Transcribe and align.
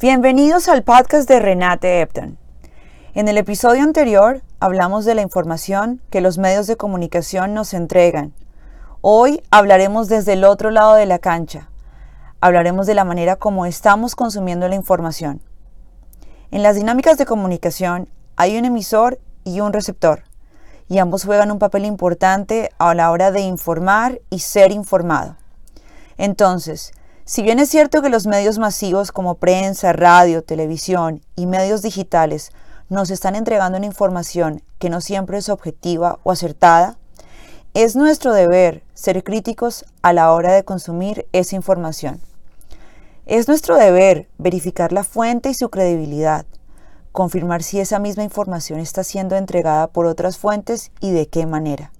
Bienvenidos 0.00 0.68
al 0.68 0.82
podcast 0.82 1.28
de 1.28 1.38
Renate 1.38 2.00
Epton. 2.00 2.38
En 3.14 3.28
el 3.28 3.38
episodio 3.38 3.82
anterior 3.82 4.42
hablamos 4.58 5.04
de 5.04 5.14
la 5.14 5.22
información 5.22 6.00
que 6.10 6.20
los 6.20 6.38
medios 6.38 6.66
de 6.66 6.76
comunicación 6.76 7.54
nos 7.54 7.72
entregan. 7.72 8.34
Hoy 9.00 9.42
hablaremos 9.50 10.08
desde 10.08 10.32
el 10.32 10.44
otro 10.44 10.70
lado 10.70 10.94
de 10.94 11.06
la 11.06 11.20
cancha. 11.20 11.70
Hablaremos 12.40 12.86
de 12.86 12.94
la 12.94 13.04
manera 13.04 13.36
como 13.36 13.64
estamos 13.64 14.16
consumiendo 14.16 14.68
la 14.68 14.74
información. 14.74 15.40
En 16.52 16.62
las 16.62 16.76
dinámicas 16.76 17.18
de 17.18 17.26
comunicación 17.26 18.08
hay 18.36 18.56
un 18.56 18.64
emisor 18.64 19.18
y 19.42 19.60
un 19.60 19.72
receptor, 19.72 20.22
y 20.88 20.98
ambos 20.98 21.24
juegan 21.24 21.50
un 21.50 21.58
papel 21.58 21.84
importante 21.84 22.70
a 22.78 22.94
la 22.94 23.10
hora 23.10 23.32
de 23.32 23.40
informar 23.40 24.20
y 24.30 24.38
ser 24.38 24.70
informado. 24.70 25.36
Entonces, 26.18 26.92
si 27.24 27.42
bien 27.42 27.58
es 27.58 27.68
cierto 27.68 28.00
que 28.00 28.10
los 28.10 28.28
medios 28.28 28.58
masivos 28.58 29.10
como 29.10 29.34
prensa, 29.34 29.92
radio, 29.92 30.44
televisión 30.44 31.20
y 31.34 31.46
medios 31.46 31.82
digitales 31.82 32.52
nos 32.88 33.10
están 33.10 33.34
entregando 33.34 33.78
una 33.78 33.86
información 33.86 34.62
que 34.78 34.88
no 34.88 35.00
siempre 35.00 35.38
es 35.38 35.48
objetiva 35.48 36.20
o 36.22 36.30
acertada, 36.30 36.96
es 37.74 37.96
nuestro 37.96 38.32
deber 38.32 38.84
ser 38.94 39.24
críticos 39.24 39.84
a 40.02 40.12
la 40.12 40.32
hora 40.32 40.52
de 40.52 40.64
consumir 40.64 41.26
esa 41.32 41.56
información. 41.56 42.20
Es 43.26 43.48
nuestro 43.48 43.76
deber 43.76 44.28
verificar 44.38 44.92
la 44.92 45.02
fuente 45.02 45.50
y 45.50 45.54
su 45.54 45.68
credibilidad, 45.68 46.46
confirmar 47.10 47.64
si 47.64 47.80
esa 47.80 47.98
misma 47.98 48.22
información 48.22 48.78
está 48.78 49.02
siendo 49.02 49.34
entregada 49.34 49.88
por 49.88 50.06
otras 50.06 50.38
fuentes 50.38 50.92
y 51.00 51.10
de 51.10 51.26
qué 51.26 51.44
manera. 51.44 51.90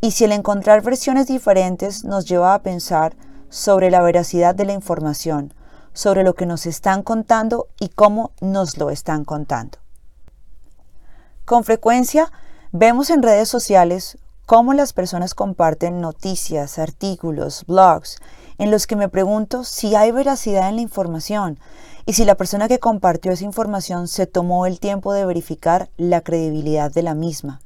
Y 0.00 0.12
si 0.12 0.22
el 0.22 0.30
encontrar 0.30 0.82
versiones 0.82 1.26
diferentes 1.26 2.04
nos 2.04 2.26
lleva 2.26 2.54
a 2.54 2.62
pensar 2.62 3.16
sobre 3.48 3.90
la 3.90 4.00
veracidad 4.00 4.54
de 4.54 4.64
la 4.64 4.74
información, 4.74 5.54
sobre 5.92 6.22
lo 6.22 6.34
que 6.34 6.46
nos 6.46 6.66
están 6.66 7.02
contando 7.02 7.66
y 7.80 7.88
cómo 7.88 8.30
nos 8.40 8.78
lo 8.78 8.90
están 8.90 9.24
contando. 9.24 9.78
Con 11.44 11.64
frecuencia 11.64 12.30
vemos 12.70 13.10
en 13.10 13.24
redes 13.24 13.48
sociales 13.48 14.18
cómo 14.46 14.72
las 14.74 14.92
personas 14.92 15.34
comparten 15.34 16.00
noticias, 16.00 16.78
artículos, 16.78 17.64
blogs, 17.66 18.18
en 18.58 18.70
los 18.70 18.86
que 18.86 18.96
me 18.96 19.08
pregunto 19.08 19.64
si 19.64 19.94
hay 19.94 20.10
veracidad 20.10 20.68
en 20.68 20.76
la 20.76 20.82
información 20.82 21.58
y 22.06 22.14
si 22.14 22.24
la 22.24 22.34
persona 22.34 22.68
que 22.68 22.78
compartió 22.78 23.32
esa 23.32 23.44
información 23.44 24.08
se 24.08 24.26
tomó 24.26 24.66
el 24.66 24.80
tiempo 24.80 25.12
de 25.12 25.24
verificar 25.24 25.88
la 25.96 26.20
credibilidad 26.20 26.92
de 26.92 27.02
la 27.02 27.14
misma. 27.14 27.60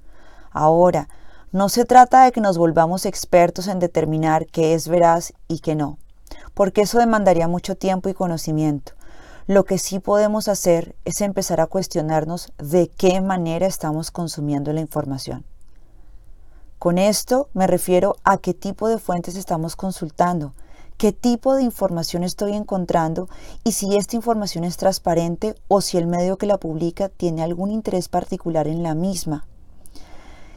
Ahora, 0.53 1.09
no 1.53 1.69
se 1.69 1.85
trata 1.85 2.25
de 2.25 2.33
que 2.33 2.41
nos 2.41 2.59
volvamos 2.59 3.07
expertos 3.07 3.69
en 3.69 3.79
determinar 3.79 4.47
qué 4.47 4.75
es 4.75 4.89
veraz 4.89 5.33
y 5.49 5.61
qué 5.61 5.75
no, 5.75 5.99
porque 6.55 6.83
eso 6.83 6.99
demandaría 6.99 7.49
mucho 7.49 7.77
tiempo 7.77 8.09
y 8.09 8.15
conocimiento. 8.15 8.93
Lo 9.47 9.65
que 9.65 9.79
sí 9.79 10.01
podemos 10.01 10.49
hacer 10.49 10.97
es 11.05 11.21
empezar 11.21 11.61
a 11.61 11.67
cuestionarnos 11.67 12.53
de 12.59 12.89
qué 12.89 13.21
manera 13.21 13.67
estamos 13.67 14.11
consumiendo 14.11 14.73
la 14.73 14.81
información. 14.81 15.45
Con 16.79 16.99
esto 16.99 17.49
me 17.55 17.67
refiero 17.67 18.17
a 18.23 18.37
qué 18.37 18.53
tipo 18.53 18.87
de 18.87 18.99
fuentes 18.99 19.35
estamos 19.37 19.77
consultando, 19.77 20.53
qué 20.99 21.11
tipo 21.11 21.55
de 21.55 21.63
información 21.63 22.23
estoy 22.23 22.53
encontrando 22.53 23.31
y 23.65 23.73
si 23.73 23.97
esta 23.97 24.15
información 24.15 24.63
es 24.63 24.77
transparente 24.77 25.55
o 25.69 25.81
si 25.81 25.97
el 25.97 26.07
medio 26.07 26.37
que 26.37 26.45
la 26.45 26.59
publica 26.59 27.09
tiene 27.09 27.43
algún 27.43 27.71
interés 27.71 28.09
particular 28.09 28.69
en 28.69 28.83
la 28.83 28.95
misma. 28.95 29.47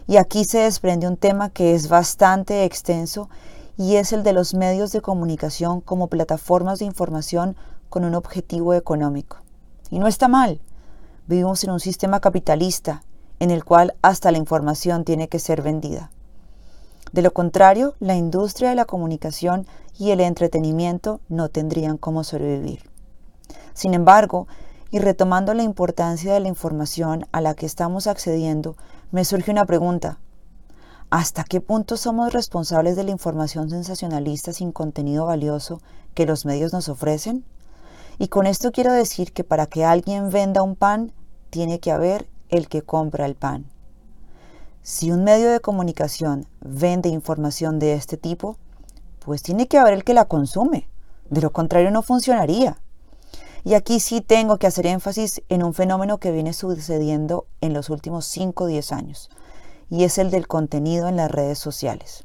Y 0.07 0.17
aquí 0.17 0.43
se 0.43 0.59
desprende 0.59 1.07
un 1.07 1.15
tema 1.15 1.51
que 1.51 1.73
es 1.73 1.87
bastante 1.87 2.65
extenso 2.65 3.29
y 3.77 3.95
es 3.95 4.11
el 4.11 4.23
de 4.23 4.33
los 4.33 4.53
medios 4.53 4.91
de 4.91 4.99
comunicación 4.99 5.79
como 5.79 6.07
plataformas 6.07 6.79
de 6.79 6.85
información 6.85 7.55
con 7.87 8.03
un 8.03 8.13
objetivo 8.13 8.73
económico. 8.73 9.37
Y 9.89 9.99
no 9.99 10.07
está 10.07 10.27
mal. 10.27 10.59
Vivimos 11.27 11.63
en 11.63 11.71
un 11.71 11.79
sistema 11.79 12.19
capitalista 12.19 13.03
en 13.39 13.51
el 13.51 13.63
cual 13.63 13.95
hasta 14.01 14.31
la 14.31 14.37
información 14.37 15.05
tiene 15.05 15.29
que 15.29 15.39
ser 15.39 15.61
vendida. 15.61 16.11
De 17.11 17.21
lo 17.21 17.33
contrario, 17.33 17.95
la 17.99 18.15
industria 18.15 18.69
de 18.69 18.75
la 18.75 18.85
comunicación 18.85 19.65
y 19.97 20.11
el 20.11 20.19
entretenimiento 20.19 21.21
no 21.27 21.49
tendrían 21.49 21.97
cómo 21.97 22.23
sobrevivir. 22.23 22.83
Sin 23.73 23.93
embargo, 23.93 24.47
y 24.91 24.99
retomando 24.99 25.53
la 25.53 25.63
importancia 25.63 26.33
de 26.33 26.39
la 26.39 26.47
información 26.47 27.25
a 27.31 27.41
la 27.41 27.53
que 27.53 27.65
estamos 27.65 28.07
accediendo, 28.07 28.75
me 29.11 29.25
surge 29.25 29.51
una 29.51 29.65
pregunta. 29.65 30.19
¿Hasta 31.09 31.43
qué 31.43 31.61
punto 31.61 31.97
somos 31.97 32.33
responsables 32.33 32.95
de 32.95 33.03
la 33.03 33.11
información 33.11 33.69
sensacionalista 33.69 34.53
sin 34.53 34.71
contenido 34.71 35.25
valioso 35.25 35.81
que 36.13 36.25
los 36.25 36.45
medios 36.45 36.73
nos 36.73 36.89
ofrecen? 36.89 37.45
Y 38.19 38.27
con 38.27 38.45
esto 38.45 38.71
quiero 38.71 38.93
decir 38.93 39.33
que 39.33 39.43
para 39.43 39.65
que 39.65 39.85
alguien 39.85 40.29
venda 40.29 40.61
un 40.61 40.75
pan, 40.75 41.11
tiene 41.49 41.79
que 41.79 41.91
haber 41.91 42.27
el 42.49 42.67
que 42.67 42.83
compra 42.83 43.25
el 43.25 43.35
pan. 43.35 43.65
Si 44.83 45.11
un 45.11 45.23
medio 45.23 45.51
de 45.51 45.59
comunicación 45.59 46.47
vende 46.61 47.09
información 47.09 47.79
de 47.79 47.93
este 47.93 48.17
tipo, 48.17 48.57
pues 49.19 49.43
tiene 49.43 49.67
que 49.67 49.77
haber 49.77 49.93
el 49.93 50.03
que 50.03 50.13
la 50.13 50.25
consume. 50.25 50.87
De 51.29 51.41
lo 51.41 51.51
contrario 51.51 51.91
no 51.91 52.01
funcionaría. 52.01 52.77
Y 53.63 53.73
aquí 53.73 53.99
sí 53.99 54.21
tengo 54.21 54.57
que 54.57 54.67
hacer 54.67 54.87
énfasis 54.87 55.41
en 55.49 55.63
un 55.63 55.73
fenómeno 55.73 56.17
que 56.17 56.31
viene 56.31 56.53
sucediendo 56.53 57.45
en 57.61 57.73
los 57.73 57.89
últimos 57.89 58.25
5 58.25 58.63
o 58.63 58.67
10 58.67 58.91
años, 58.93 59.29
y 59.89 60.05
es 60.05 60.17
el 60.17 60.31
del 60.31 60.47
contenido 60.47 61.07
en 61.07 61.17
las 61.17 61.29
redes 61.29 61.59
sociales. 61.59 62.23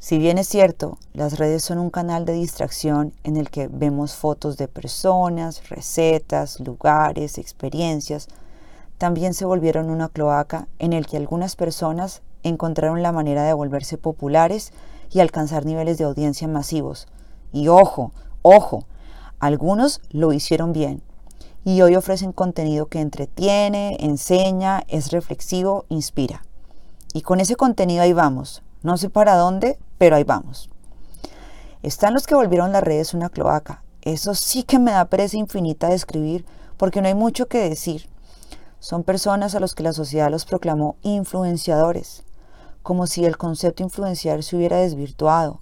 Si 0.00 0.18
bien 0.18 0.36
es 0.36 0.48
cierto, 0.48 0.98
las 1.12 1.38
redes 1.38 1.62
son 1.62 1.78
un 1.78 1.90
canal 1.90 2.24
de 2.24 2.32
distracción 2.32 3.14
en 3.22 3.36
el 3.36 3.50
que 3.50 3.68
vemos 3.68 4.14
fotos 4.14 4.56
de 4.56 4.66
personas, 4.66 5.68
recetas, 5.70 6.58
lugares, 6.58 7.38
experiencias, 7.38 8.26
también 9.02 9.34
se 9.34 9.44
volvieron 9.44 9.90
una 9.90 10.08
cloaca 10.08 10.68
en 10.78 10.92
el 10.92 11.08
que 11.08 11.16
algunas 11.16 11.56
personas 11.56 12.22
encontraron 12.44 13.02
la 13.02 13.10
manera 13.10 13.42
de 13.42 13.52
volverse 13.52 13.98
populares 13.98 14.72
y 15.10 15.18
alcanzar 15.18 15.66
niveles 15.66 15.98
de 15.98 16.04
audiencia 16.04 16.46
masivos. 16.46 17.08
Y 17.52 17.66
ojo, 17.66 18.12
ojo, 18.42 18.86
algunos 19.40 20.00
lo 20.10 20.32
hicieron 20.32 20.72
bien 20.72 21.02
y 21.64 21.82
hoy 21.82 21.96
ofrecen 21.96 22.30
contenido 22.30 22.86
que 22.86 23.00
entretiene, 23.00 23.96
enseña, 23.98 24.84
es 24.86 25.10
reflexivo, 25.10 25.84
inspira. 25.88 26.44
Y 27.12 27.22
con 27.22 27.40
ese 27.40 27.56
contenido 27.56 28.04
ahí 28.04 28.12
vamos. 28.12 28.62
No 28.84 28.96
sé 28.98 29.10
para 29.10 29.34
dónde, 29.34 29.80
pero 29.98 30.14
ahí 30.14 30.22
vamos. 30.22 30.70
Están 31.82 32.14
los 32.14 32.28
que 32.28 32.36
volvieron 32.36 32.70
las 32.70 32.84
redes 32.84 33.14
una 33.14 33.30
cloaca. 33.30 33.82
Eso 34.02 34.36
sí 34.36 34.62
que 34.62 34.78
me 34.78 34.92
da 34.92 35.06
pereza 35.06 35.38
infinita 35.38 35.88
de 35.88 35.96
escribir 35.96 36.44
porque 36.76 37.02
no 37.02 37.08
hay 37.08 37.16
mucho 37.16 37.48
que 37.48 37.68
decir. 37.68 38.11
Son 38.82 39.04
personas 39.04 39.54
a 39.54 39.60
los 39.60 39.76
que 39.76 39.84
la 39.84 39.92
sociedad 39.92 40.28
los 40.28 40.44
proclamó 40.44 40.96
influenciadores, 41.02 42.24
como 42.82 43.06
si 43.06 43.24
el 43.24 43.36
concepto 43.36 43.84
influenciar 43.84 44.42
se 44.42 44.56
hubiera 44.56 44.78
desvirtuado, 44.78 45.60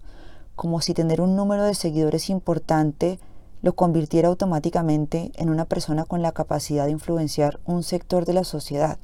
como 0.57 0.81
si 0.81 0.95
tener 0.95 1.21
un 1.21 1.37
número 1.37 1.65
de 1.65 1.75
seguidores 1.75 2.31
importante 2.31 3.21
lo 3.61 3.75
convirtiera 3.75 4.29
automáticamente 4.29 5.33
en 5.35 5.51
una 5.51 5.67
persona 5.67 6.07
con 6.07 6.23
la 6.23 6.33
capacidad 6.33 6.87
de 6.87 6.93
influenciar 6.93 7.61
un 7.67 7.83
sector 7.83 8.25
de 8.25 8.33
la 8.33 8.43
sociedad. 8.43 8.97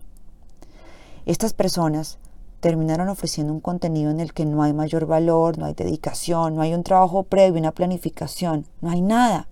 Estas 1.26 1.52
personas 1.52 2.16
terminaron 2.60 3.10
ofreciendo 3.10 3.52
un 3.52 3.60
contenido 3.60 4.10
en 4.10 4.20
el 4.20 4.32
que 4.32 4.46
no 4.46 4.62
hay 4.62 4.72
mayor 4.72 5.04
valor, 5.04 5.58
no 5.58 5.66
hay 5.66 5.74
dedicación, 5.74 6.54
no 6.54 6.62
hay 6.62 6.72
un 6.72 6.84
trabajo 6.84 7.24
previo, 7.24 7.60
una 7.60 7.72
planificación, 7.72 8.64
no 8.80 8.88
hay 8.88 9.02
nada. 9.02 9.46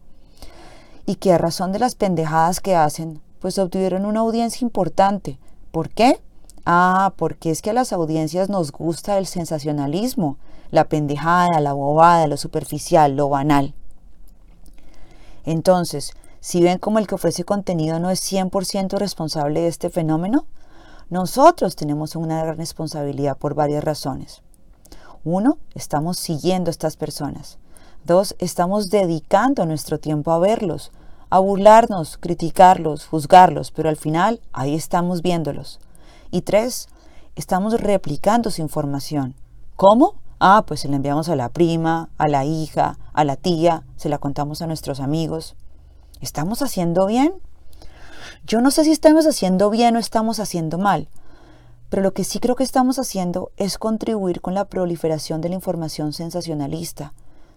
Y 1.04 1.16
que 1.16 1.34
a 1.34 1.38
razón 1.38 1.70
de 1.72 1.80
las 1.80 1.96
pendejadas 1.96 2.60
que 2.60 2.74
hacen, 2.74 3.20
pues 3.44 3.58
obtuvieron 3.58 4.06
una 4.06 4.20
audiencia 4.20 4.64
importante. 4.64 5.38
¿Por 5.70 5.90
qué? 5.90 6.18
Ah, 6.64 7.12
porque 7.18 7.50
es 7.50 7.60
que 7.60 7.68
a 7.68 7.74
las 7.74 7.92
audiencias 7.92 8.48
nos 8.48 8.72
gusta 8.72 9.18
el 9.18 9.26
sensacionalismo, 9.26 10.38
la 10.70 10.84
pendejada, 10.84 11.60
la 11.60 11.74
bobada, 11.74 12.26
lo 12.26 12.38
superficial, 12.38 13.16
lo 13.16 13.28
banal. 13.28 13.74
Entonces, 15.44 16.14
si 16.40 16.62
ven 16.62 16.78
como 16.78 16.98
el 16.98 17.06
que 17.06 17.16
ofrece 17.16 17.44
contenido 17.44 18.00
no 18.00 18.08
es 18.08 18.22
100% 18.32 18.96
responsable 18.96 19.60
de 19.60 19.68
este 19.68 19.90
fenómeno, 19.90 20.46
nosotros 21.10 21.76
tenemos 21.76 22.16
una 22.16 22.42
gran 22.42 22.56
responsabilidad 22.56 23.36
por 23.36 23.54
varias 23.54 23.84
razones. 23.84 24.40
Uno, 25.22 25.58
estamos 25.74 26.18
siguiendo 26.18 26.70
a 26.70 26.72
estas 26.72 26.96
personas. 26.96 27.58
Dos, 28.06 28.36
estamos 28.38 28.88
dedicando 28.88 29.66
nuestro 29.66 30.00
tiempo 30.00 30.32
a 30.32 30.38
verlos, 30.38 30.92
a 31.34 31.40
burlarnos, 31.40 32.16
criticarlos, 32.16 33.06
juzgarlos, 33.06 33.72
pero 33.72 33.88
al 33.88 33.96
final 33.96 34.40
ahí 34.52 34.76
estamos 34.76 35.20
viéndolos. 35.20 35.80
Y 36.30 36.42
tres, 36.42 36.86
estamos 37.34 37.80
replicando 37.80 38.52
su 38.52 38.62
información. 38.62 39.34
¿Cómo? 39.74 40.14
Ah, 40.38 40.62
pues 40.64 40.78
se 40.78 40.88
la 40.88 40.94
enviamos 40.94 41.28
a 41.28 41.34
la 41.34 41.48
prima, 41.48 42.08
a 42.18 42.28
la 42.28 42.44
hija, 42.44 42.98
a 43.12 43.24
la 43.24 43.34
tía, 43.34 43.82
se 43.96 44.08
la 44.08 44.18
contamos 44.18 44.62
a 44.62 44.68
nuestros 44.68 45.00
amigos. 45.00 45.56
¿Estamos 46.20 46.62
haciendo 46.62 47.04
bien? 47.06 47.34
Yo 48.46 48.60
no 48.60 48.70
sé 48.70 48.84
si 48.84 48.92
estamos 48.92 49.26
haciendo 49.26 49.70
bien 49.70 49.96
o 49.96 49.98
estamos 49.98 50.38
haciendo 50.38 50.78
mal, 50.78 51.08
pero 51.88 52.00
lo 52.04 52.14
que 52.14 52.22
sí 52.22 52.38
creo 52.38 52.54
que 52.54 52.62
estamos 52.62 53.00
haciendo 53.00 53.50
es 53.56 53.76
contribuir 53.76 54.40
con 54.40 54.54
la 54.54 54.66
proliferación 54.66 55.40
de 55.40 55.48
la 55.48 55.56
información 55.56 56.12
sensacionalista. 56.12 57.12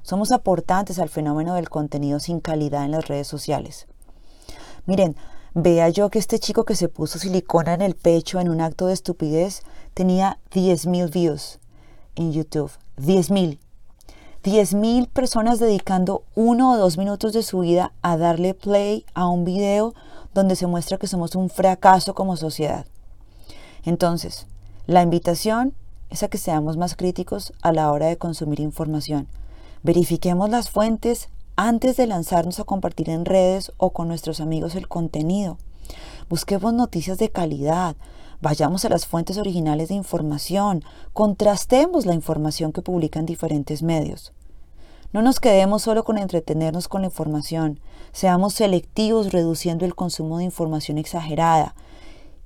Somos 0.08 0.32
aportantes 0.32 1.00
al 1.00 1.10
fenómeno 1.10 1.56
del 1.56 1.70
contenido 1.70 2.22
sin 2.22 2.40
calidad 2.40 2.86
en 2.86 2.92
las 2.92 3.10
redes 3.10 3.28
sociales. 3.28 3.88
Miren, 4.86 5.18
vea 5.54 5.90
yo 5.90 6.10
que 6.10 6.18
este 6.18 6.40
chico 6.40 6.64
que 6.64 6.78
se 6.78 6.88
puso 6.88 7.20
silicona 7.20 7.74
en 7.74 7.82
el 7.82 7.94
pecho 7.94 8.40
en 8.40 8.48
un 8.48 8.62
acto 8.62 8.88
de 8.88 8.94
estupidez 8.94 9.64
tenía 9.94 10.40
10.000 10.54 11.12
views 11.12 11.60
en 12.16 12.32
YouTube. 12.32 12.72
10.000. 12.96 13.60
10.000 14.46 15.10
personas 15.10 15.60
dedicando 15.60 16.24
uno 16.36 16.72
o 16.72 16.78
dos 16.78 16.98
minutos 16.98 17.34
de 17.34 17.44
su 17.44 17.60
vida 17.60 17.92
a 18.02 18.16
darle 18.16 18.54
play 18.54 19.04
a 19.14 19.28
un 19.28 19.44
video 19.44 19.94
donde 20.34 20.56
se 20.56 20.68
muestra 20.68 20.98
que 20.98 21.08
somos 21.08 21.36
un 21.36 21.50
fracaso 21.50 22.16
como 22.16 22.38
sociedad. 22.38 22.86
Entonces, 23.84 24.48
la 24.86 25.02
invitación 25.02 25.74
es 26.10 26.24
a 26.24 26.30
que 26.30 26.38
seamos 26.38 26.78
más 26.78 26.96
críticos 26.96 27.52
a 27.62 27.74
la 27.74 27.92
hora 27.92 28.06
de 28.06 28.16
consumir 28.16 28.62
información. 28.62 29.28
Verifiquemos 29.84 30.50
las 30.50 30.70
fuentes 30.70 31.30
antes 31.56 31.98
de 31.98 32.08
lanzarnos 32.08 32.60
a 32.60 32.64
compartir 32.64 33.10
en 33.10 33.26
redes 33.26 33.72
o 33.78 33.92
con 33.92 34.08
nuestros 34.08 34.40
amigos 34.40 34.76
el 34.76 34.88
contenido. 34.88 35.58
Busquemos 36.30 36.74
noticias 36.74 37.18
de 37.18 37.30
calidad, 37.30 37.96
vayamos 38.42 38.86
a 38.86 38.90
las 38.90 39.08
fuentes 39.08 39.38
originales 39.38 39.90
de 39.90 39.96
información, 39.96 40.84
contrastemos 41.14 42.06
la 42.06 42.14
información 42.14 42.72
que 42.74 42.82
publican 42.82 43.26
diferentes 43.26 43.82
medios. 43.82 44.34
No 45.14 45.22
nos 45.22 45.40
quedemos 45.40 45.84
solo 45.84 46.04
con 46.04 46.18
entretenernos 46.18 46.88
con 46.88 47.02
la 47.02 47.08
información, 47.08 47.80
seamos 48.12 48.54
selectivos 48.54 49.32
reduciendo 49.32 49.86
el 49.86 49.96
consumo 49.96 50.38
de 50.38 50.44
información 50.44 50.98
exagerada 50.98 51.76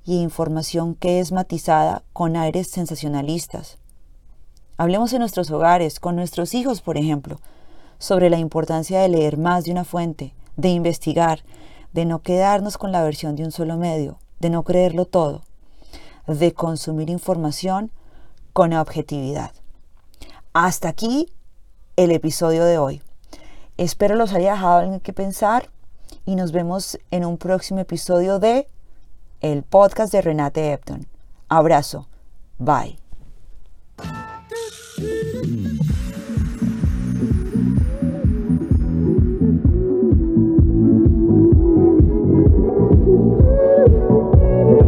y 0.04 0.20
información 0.20 0.94
que 0.94 1.20
es 1.20 1.32
matizada 1.32 2.04
con 2.12 2.36
aires 2.36 2.68
sensacionalistas. 2.68 3.78
Hablemos 4.76 5.12
en 5.12 5.20
nuestros 5.20 5.50
hogares, 5.50 6.00
con 6.00 6.16
nuestros 6.16 6.54
hijos, 6.54 6.80
por 6.80 6.96
ejemplo, 6.96 7.40
sobre 7.98 8.30
la 8.30 8.38
importancia 8.38 9.00
de 9.00 9.08
leer 9.08 9.38
más 9.38 9.64
de 9.64 9.72
una 9.72 9.84
fuente, 9.84 10.34
de 10.56 10.70
investigar, 10.70 11.42
de 11.92 12.04
no 12.04 12.20
quedarnos 12.20 12.78
con 12.78 12.90
la 12.92 13.02
versión 13.02 13.36
de 13.36 13.44
un 13.44 13.52
solo 13.52 13.76
medio, 13.76 14.18
de 14.40 14.50
no 14.50 14.62
creerlo 14.64 15.04
todo, 15.04 15.42
de 16.26 16.52
consumir 16.52 17.10
información 17.10 17.90
con 18.52 18.72
objetividad. 18.72 19.52
Hasta 20.52 20.88
aquí 20.88 21.28
el 21.96 22.10
episodio 22.10 22.64
de 22.64 22.78
hoy. 22.78 23.02
Espero 23.76 24.16
los 24.16 24.32
haya 24.32 24.52
dejado 24.52 24.82
en 24.82 25.00
que 25.00 25.12
pensar 25.12 25.70
y 26.26 26.36
nos 26.36 26.52
vemos 26.52 26.98
en 27.10 27.24
un 27.24 27.38
próximo 27.38 27.80
episodio 27.80 28.38
de 28.38 28.66
el 29.40 29.62
podcast 29.62 30.12
de 30.12 30.22
Renate 30.22 30.72
Epton. 30.72 31.06
Abrazo. 31.48 32.06
Bye. 32.58 33.01